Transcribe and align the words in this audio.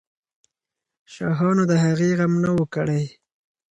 شاهانو 1.13 1.63
د 1.71 1.73
هغې 1.83 2.09
غم 2.17 2.33
نه 2.43 2.49
وو 2.55 2.65
کړی. 2.75 3.03